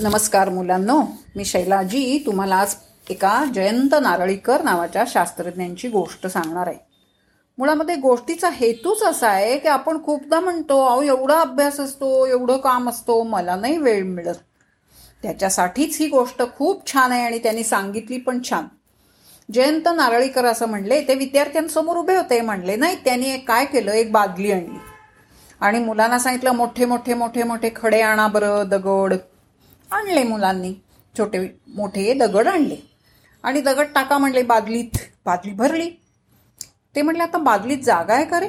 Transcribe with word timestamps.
नमस्कार 0.00 0.48
मुलांनो 0.48 1.02
मी 1.36 1.44
शैलाजी. 1.44 2.22
तुम्हाला 2.26 2.56
आज 2.56 2.74
एका 3.10 3.44
जयंत 3.54 3.94
नारळीकर 4.02 4.62
नावाच्या 4.62 5.04
शास्त्रज्ञांची 5.06 5.88
गोष्ट 5.88 6.26
सांगणार 6.26 6.66
आहे. 6.66 6.76
मुळामध्ये 7.58 7.94
गोष्टीचा 7.94 8.48
हेतूच 8.52 9.02
असा 9.02 9.28
आहे 9.28 9.58
की 9.58 9.68
आपण 9.68 10.02
खूपदा 10.02 10.40
म्हणतो 10.40 10.86
अहो 10.86 11.02
एवढा 11.02 11.40
अभ्यास 11.40 11.80
असतो 11.80 12.26
एवढं 12.26 12.56
काम 12.56 12.88
असतो 12.88 13.22
मला 13.22 13.56
नाही 13.56 13.78
वेळ 13.78 14.02
मिळत. 14.04 14.34
त्याच्यासाठीच 15.22 15.96
ही 16.00 16.08
गोष्ट 16.08 16.42
खूप 16.58 16.92
छान 16.92 17.12
आहे 17.12 17.24
आणि 17.24 17.38
त्यांनी 17.38 17.64
सांगितली 17.64 18.18
पण 18.18 18.38
छान. 18.50 18.64
जयंत 19.52 19.88
नारळीकर 19.96 20.44
असं 20.44 20.66
म्हणले 20.66 21.00
ते 21.08 21.14
विद्यार्थ्यांसमोर 21.14 21.96
उभे 21.96 22.16
होते. 22.16 22.40
म्हणले 22.40 22.76
नाही 22.76 22.96
त्यांनी 23.04 23.30
एक 23.30 23.48
काय 23.48 23.64
केलं? 23.64 23.92
एक 23.92 24.12
बादली 24.12 24.52
आणली. 24.52 24.78
आणि 25.60 25.78
मुलांना 25.78 26.18
सांगितलं 26.18 26.50
मोठे 26.50 26.84
मोठे 26.84 27.14
मोठे 27.14 27.42
मोठे 27.42 27.70
खडे 27.76 28.00
आणा 28.00 28.28
बरं 28.28 28.68
दगड. 28.68 29.14
आणले 29.92 30.22
मुलांनी. 30.22 30.74
छोटे 31.18 31.58
मोठे 31.68 32.14
दगड 32.14 32.48
आणले. 32.48 32.76
आणि 33.42 33.60
दगड 33.60 33.86
टाका 33.94 34.18
म्हणले 34.18 34.42
बादलीत. 34.42 34.98
बादली 35.24 35.52
भरली. 35.52 35.90
ते 36.94 37.02
म्हणले 37.02 37.22
आता 37.22 37.38
बादलीत 37.38 37.78
जागा 37.78 38.14
आहे 38.14 38.24
का 38.24 38.40
रे? 38.40 38.48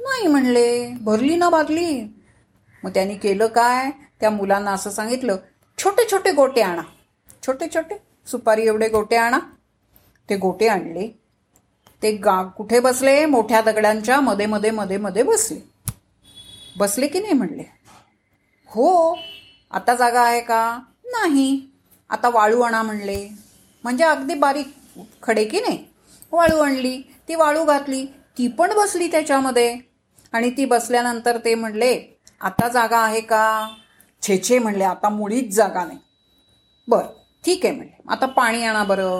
नाही 0.00 0.26
म्हणले. 0.26 0.94
भरली 1.00 1.36
ना 1.36 1.50
बादली. 1.50 2.02
मग 2.84 2.90
त्यांनी 2.90 3.14
केलं 3.14 3.46
काय? 3.46 3.90
त्या 4.20 4.30
मुलांना 4.30 4.70
असं 4.70 4.90
सांगितलं 4.90 5.36
छोटे 5.78 6.10
छोटे 6.10 6.32
गोटे 6.32 6.60
आणा. 6.60 6.82
छोटे 7.46 7.66
छोटे. 7.74 7.94
सुपारी 8.26 8.66
एवढे 8.66 8.88
गोटे 8.88 9.16
आणा. 9.16 9.38
ते 10.30 10.36
गोटे 10.36 10.68
आणले. 10.68 11.20
ते 12.02 12.12
गा 12.12 12.42
कुठे 12.42 12.80
बसले? 12.80 13.26
मोठ्या 13.26 13.60
दगडांच्या 13.60 14.20
मध्ये 14.20 14.46
मध्ये 14.46 14.70
मध्ये 14.70 14.96
मध्ये 14.96 15.22
बसले. 15.22 15.60
बसले 16.78 17.06
की 17.06 17.20
नाही 17.20 17.32
म्हणले. 17.32 17.62
हो 18.66 19.18
आता 19.70 19.94
जागा 19.94 20.22
आहे 20.22 20.40
का? 20.40 20.80
नाही. 21.04 21.60
आता 22.10 22.28
वाळू 22.28 22.60
आणा 22.60 22.82
म्हणले. 22.82 23.28
म्हणजे 23.84 24.04
अगदी 24.04 24.34
बारीक 24.34 24.74
खडे 25.22 25.44
की 25.44 25.60
नाही? 25.60 25.84
वाळू 26.32 26.58
आणली 26.58 27.02
ती 27.28 27.34
वाळू 27.34 27.64
घातली 27.64 28.06
ती 28.38 28.48
पण 28.48 28.72
बसली 28.74 29.10
त्याच्यामध्ये. 29.10 29.78
आणि 30.32 30.50
ती 30.50 30.64
बसल्यानंतर 30.64 31.38
ते 31.38 31.54
म्हणले 31.54 32.20
आता 32.40 32.68
जागा 32.68 32.98
आहे 32.98 33.20
का? 33.20 33.68
छेछे 34.22 34.58
म्हणले 34.58 34.84
आता 34.84 35.08
मुळीच 35.08 35.54
जागा 35.54 35.84
नाही. 35.84 35.98
बरं 36.88 37.06
ठीक 37.44 37.66
आहे 37.66 37.74
म्हणले. 37.74 38.02
आता 38.08 38.26
पाणी 38.26 38.64
आणा 38.64 38.84
बरं. 38.84 39.18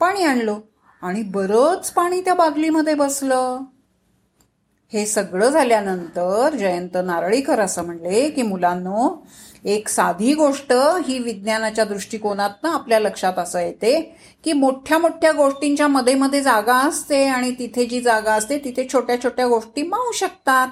पाणी 0.00 0.22
आणलं. 0.22 0.60
आणि 1.02 1.22
बरंच 1.22 1.90
पाणी 1.90 2.20
त्या 2.20 2.34
बादलीमध्ये 2.34 2.94
बसलं. 2.94 3.60
हे 4.92 5.06
सगळं 5.06 5.48
झाल्यानंतर 5.48 6.54
जयंत 6.54 6.96
नारळीकर 7.04 7.60
असं 7.60 7.84
म्हणले 7.84 8.30
की 8.30 8.42
मुलांनो 8.42 9.24
एक 9.64 9.88
साधी 9.88 10.34
गोष्ट 10.34 10.72
ही 11.06 11.18
विज्ञानाच्या 11.18 11.84
दृष्टिकोनातनं 11.84 12.70
आपल्या 12.70 13.00
लक्षात 13.00 13.38
असं 13.38 13.60
येते 13.60 14.16
की 14.44 14.52
मोठ्या 14.52 14.98
मोठ्या 14.98 15.32
गोष्टींच्या 15.32 15.88
मध्ये 15.88 16.14
मध्ये 16.14 16.40
जागा 16.40 16.76
असते 16.76 17.24
आणि 17.24 17.50
तिथे 17.58 17.86
जी 17.86 18.00
जागा 18.00 18.32
असते 18.32 18.58
तिथे 18.58 18.86
छोट्या 18.92 19.22
छोट्या 19.22 19.46
गोष्टी 19.46 19.82
मावू 19.82 20.12
शकतात. 20.12 20.68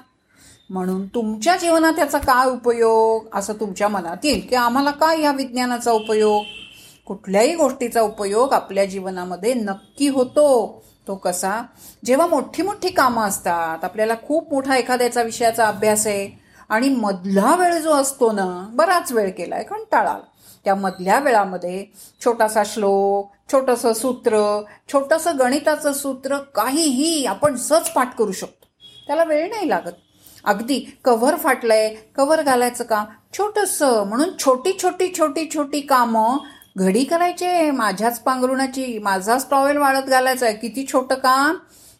म्हणून 0.70 1.06
तुमच्या 1.06 1.56
जीवनात 1.56 1.98
याचा 1.98 2.18
काय 2.18 2.50
उपयोग? 2.50 3.26
असं 3.34 3.52
तुमच्या 3.52 3.88
मनात 3.88 4.24
येईल 4.24 4.46
की 4.50 4.56
आम्हाला 4.56 4.90
काय 4.90 5.20
या 5.20 5.32
विज्ञानाचा 5.32 5.92
उपयोग? 5.92 6.44
कुठल्याही 7.06 7.54
गोष्टीचा 7.54 8.00
उपयोग 8.00 8.52
आपल्या 8.52 8.84
जीवनामध्ये 8.84 9.54
नक्की 9.54 10.08
होतो. 10.08 10.82
तो 11.06 11.14
कसा? 11.14 11.62
जेव्हा 12.04 12.26
मोठी 12.26 12.62
मोठी 12.62 12.88
कामं 12.88 13.22
असतात 13.22 13.84
आपल्याला 13.84 14.14
खूप 14.26 14.52
मोठा 14.52 14.76
एखाद्याचा 14.76 15.22
विषयाचा 15.22 15.66
अभ्यास 15.66 16.06
आहे 16.06 16.28
आणि 16.68 16.88
मधला 16.88 17.54
वेळ 17.56 17.78
जो 17.78 17.92
असतो 17.92 18.30
ना 18.32 18.46
बराच 18.72 19.12
वेळ 19.12 19.30
केला 19.30 19.54
आहे 19.54 19.64
कंटाळा 19.64 20.16
त्या 20.64 20.74
मधल्या 20.74 21.18
वेळामध्ये 21.18 21.84
छोटासा 22.24 22.62
श्लोक 22.66 23.30
छोटंसं 23.52 23.92
सूत्र 23.92 24.62
छोटंसं 24.92 25.38
गणिताचं 25.38 25.92
सूत्र 25.92 26.36
काहीही 26.54 27.24
आपण 27.26 27.56
सहज 27.56 27.88
पाठ 27.88 28.16
करू 28.16 28.32
शकतो. 28.32 28.66
त्याला 29.06 29.24
वेळ 29.24 29.48
नाही 29.50 29.68
लागत. 29.68 29.92
अगदी 30.44 30.78
कव्हर 31.04 31.36
फाटलंय 31.36 31.94
कव्हर 32.16 32.42
घालायचं 32.42 32.84
का? 32.84 33.04
छोटंसं 33.32 34.04
म्हणून 34.04 34.28
छोटी 34.38 34.72
छोटी 34.82 35.12
छोटी 35.18 35.48
छोटी 35.54 35.80
कामं 35.80 36.38
घडी 36.76 37.04
करायचे 37.04 37.70
माझ्याच 37.70 38.18
पांघरुणाची 38.20 38.98
माझाच 38.98 39.46
टॉवेल 39.50 39.76
वाळत 39.76 40.02
घालायचा 40.02 40.46
आहे. 40.46 40.54
किती 40.54 40.86
छोटं 40.92 41.14
काम? 41.14 41.56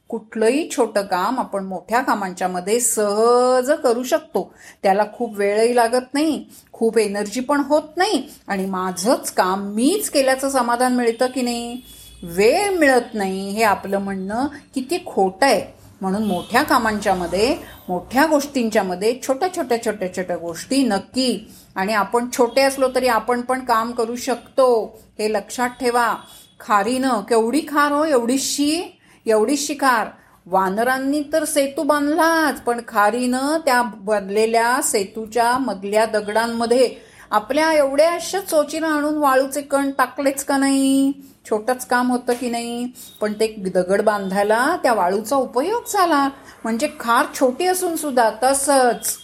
कुठलंही 0.09 0.69
छोटं 0.71 1.03
काम 1.03 1.39
आपण 1.41 1.65
मोठ्या 1.65 2.01
कामांच्या 2.01 2.49
मध्ये 2.49 2.79
सहज 2.81 3.71
करू 3.83 4.03
शकतो. 4.03 4.53
त्याला 4.83 5.05
खूप 5.15 5.37
वेळही 5.37 5.77
लागत 5.77 6.15
नाही 6.15 6.45
खूप 6.73 6.99
एनर्जी 6.99 7.41
पण 7.41 7.61
होत 7.61 7.97
नाही 7.97 8.23
आणि 8.49 8.67
माझंच 8.67 9.31
काम 9.31 9.63
मीच 9.75 10.11
केल्याचं 10.11 10.51
समाधान 10.51 10.95
मिळतं 10.95 11.27
की 11.27 11.43
नाही? 11.43 11.81
वेळ 12.23 12.71
मिळत 12.71 13.15
नाही 13.15 13.49
हे 13.51 13.63
आपलं 13.63 13.99
म्हणणं 13.99 14.47
किती 14.75 14.99
खोटं 15.07 15.47
आहे. 15.47 15.82
म्हणून 16.03 16.23
मोठ्या 16.23 16.63
कामांच्यामध्ये 16.63 17.57
मोठ्या 17.89 18.25
गोष्टींच्यामध्ये 18.27 19.19
छोट्या 19.23 19.49
छोट्या 19.57 19.85
छोट्या 19.85 20.15
छोट्या 20.17 20.37
गोष्टी 20.37 20.83
नक्की. 20.85 21.53
आणि 21.75 21.93
आपण 21.93 22.27
छोटे 22.33 22.63
असलो 22.63 22.89
तरी 22.95 23.09
आपण 23.09 23.41
पण 23.41 23.65
काम 23.65 23.93
करू 23.93 24.17
शकतो. 24.17 24.99
हे 25.19 25.33
लक्षात 25.33 25.69
ठेवा. 25.81 26.15
खारीनं 26.61 27.21
केवढी 27.21 27.61
खार 27.69 27.93
हो 27.93 28.05
एवढीशी 28.05 28.99
एवढीशी 29.27 29.75
खार 29.75 30.09
वानरांनी 30.47 31.23
तर 31.33 31.45
सेतू 31.45 31.83
बांधलाच 31.83 32.61
पण 32.61 32.81
खारीनं 32.89 33.59
त्या 33.65 33.83
बनलेल्या 33.83 34.81
सेतूच्या 34.83 35.59
मधल्या 35.59 36.07
दगडांमध्ये 36.07 36.95
आपल्या 37.31 37.73
एवढ्याशा 37.73 38.41
चोचीनं 38.41 38.87
आणून 38.87 39.15
वाळूचे 39.15 39.61
कण 39.61 39.91
टाकलेच 39.91 40.45
का 40.45 40.57
नाही? 40.57 41.13
छोटंच 41.45 41.87
काम 41.87 42.11
होतं 42.11 42.33
की 42.33 42.51
नाही 42.51 42.87
पण 43.21 43.33
ते 43.33 43.47
दगड 43.75 44.03
बांधायला 44.03 44.77
त्या 44.83 44.93
वाळूचा 44.93 45.37
उपयोग 45.37 45.93
झाला. 45.93 46.29
म्हणजे 46.65 46.89
खार 47.01 47.27
छोटी 47.35 47.67
असून 47.67 47.97
सुद्धा 47.97 48.31
तसंच 48.43 49.17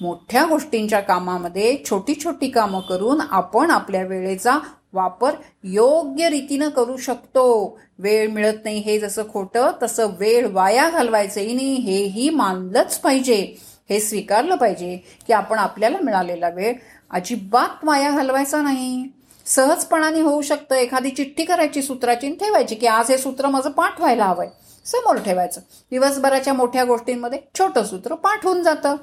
मोठ्या 0.00 0.44
गोष्टींच्या 0.46 1.00
कामामध्ये 1.00 1.76
छोटी 1.84 2.14
छोटी 2.14 2.50
कामं 2.50 2.80
करून 2.80 3.20
आपण 3.30 3.70
आपल्या 3.70 4.04
वेळेचा 4.04 4.58
वापर 4.92 5.34
योग्य 5.64 6.28
रीतीनं 6.30 6.68
करू 6.68 6.96
शकतो. 6.96 7.78
वेळ 7.98 8.28
मिळत 8.30 8.64
नाही 8.64 8.78
हे 8.78 8.98
जसं 8.98 9.22
खोटं 9.32 9.70
तसं 9.82 10.10
वेळ 10.18 10.46
वाया 10.52 10.88
घालवायचंही 10.90 11.54
नाही 11.54 11.74
हेही 11.74 12.28
मानलंच 12.30 12.98
पाहिजे. 12.98 13.42
हे 13.90 14.00
स्वीकारलं 14.00 14.56
पाहिजे 14.56 14.96
की 15.26 15.32
आपण 15.32 15.58
आपल्याला 15.58 15.98
मिळालेला 16.02 16.48
वेळ 16.48 16.74
अजिबात 17.10 17.84
वाया 17.84 18.10
घालवायचा 18.10 18.62
नाही. 18.62 19.06
सहजपणाने 19.48 20.20
होऊ 20.20 20.42
शकतं. 20.42 20.74
एखादी 20.74 21.10
चिठ्ठी 21.10 21.44
करायची 21.44 21.82
सूत्राची 21.82 22.30
ठेवायची 22.30 22.74
की 22.74 22.86
आज 22.86 23.10
हे 23.10 23.18
सूत्र 23.18 23.48
माझं 23.48 23.70
पाठ 23.70 24.00
व्हायला 24.00 24.24
हवंय. 24.24 24.48
समोर 24.84 25.16
ठेवायचं. 25.16 25.60
दिवसभराच्या 25.90 26.52
मोठ्या 26.52 26.84
गोष्टींमध्ये 26.84 27.38
छोटं 27.58 27.84
सूत्र 27.84 28.14
पाठ 28.14 28.44
होऊन 28.44 28.62
जातं. 28.62 28.96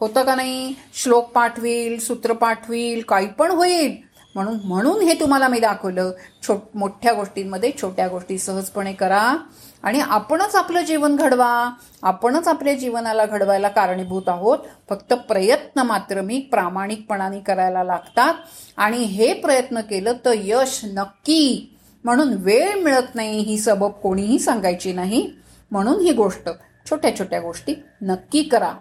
होतं 0.00 0.22
का 0.22 0.34
नाही? 0.34 0.74
श्लोक 0.94 1.30
पाठवील 1.30 1.98
सूत्र 1.98 2.32
पाठवील 2.32 3.02
काही 3.02 3.26
पण 3.26 3.50
होईल. 3.50 3.96
म्हणून 4.34 4.56
म्हणून 4.64 5.00
हे 5.00 5.20
तुम्हाला 5.20 5.48
मी 5.48 5.60
दाखवलं. 5.60 6.12
छोट 6.42 6.58
मोठ्या 6.74 7.12
गोष्टींमध्ये 7.12 7.72
छोट्या 7.82 8.08
गोष्टी 8.08 8.38
सहजपणे 8.38 8.92
करा. 8.92 9.36
आणि 9.82 10.00
आपणच 10.00 10.56
आपलं 10.56 10.82
जीवन 10.82 11.16
घडवा. 11.16 11.70
आपणच 12.02 12.48
आपल्या 12.48 12.74
जीवनाला 12.74 13.26
घडवायला 13.26 13.68
कारणीभूत 13.68 14.22
आहोत. 14.26 14.58
फक्त 14.88 15.12
प्रयत्न 15.12 15.80
मात्र 15.80 16.20
मी 16.20 16.40
प्रामाणिकपणाने 16.40 17.40
करायला 17.40 17.84
लागतात. 17.84 18.34
आणि 18.76 18.96
हे 18.96 19.34
प्रयत्न 19.34 19.80
केलं 19.80 20.12
तर 20.24 20.32
यश 20.34 20.80
नक्की. 20.84 21.76
म्हणून 22.04 22.32
वेळ 22.32 22.82
मिळत 22.82 23.14
नाही 23.14 23.38
ही 23.38 23.58
सबब 23.58 23.90
कोणीही 23.90 24.38
सांगायची 24.38 24.92
नाही. 24.92 25.32
म्हणून 25.70 26.00
ही 26.00 26.12
गोष्ट 26.12 26.48
छोट्या 26.90 27.18
छोट्या 27.18 27.40
गोष्टी 27.40 27.74
नक्की 28.02 28.42
करा. 28.42 28.72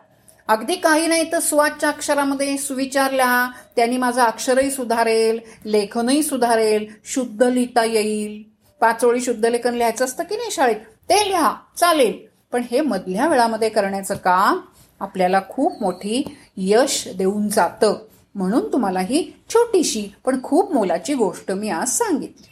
अगदी 0.50 0.76
काही 0.76 1.08
नाही 1.08 1.32
तर 1.32 1.40
सुवाच्या 1.40 1.90
अक्षरामध्ये 1.90 2.58
सुविचार 2.58 3.12
लिहा 3.12 3.52
त्यांनी 3.76 3.98
माझं 3.98 4.22
अक्षरही 4.22 4.72
सुधारेल 4.72 5.40
लेखनही 5.66 6.24
सुधारेल 6.24 6.86
शुद्ध 7.06 7.44
लिहिता 7.44 7.84
येईल. 7.84 8.44
पाचोळी 8.82 9.22
शुद्ध 9.22 9.46
लेखन 9.46 9.74
लिहायचं 9.74 10.06
असतं 10.06 10.24
की 10.24 10.36
नाही 10.36 10.52
शाळेत? 10.52 10.76
ते 10.76 11.28
लिहा 11.28 11.56
चालेल. 11.78 12.18
पण 12.52 12.64
हे 12.72 12.82
मधल्या 12.82 13.28
वेळामध्ये 13.28 13.70
करण्याचं 13.70 14.16
काम 14.16 14.60
आपल्याला 15.00 15.42
खूप 15.50 15.82
मोठी 15.82 16.38
यश 16.58 17.08
देऊन 17.16 17.50
जातं. 17.50 17.96
म्हणून 18.36 18.72
तुम्हाला 18.74 19.00
ही 19.00 19.32
छोटीशी 19.50 20.08
पण 20.26 20.44
खूप 20.44 20.74
मोलाची 20.74 21.14
गोष्ट 21.14 21.52
मी 21.52 21.70
आज 21.70 21.90
सांगितली. 21.90 22.48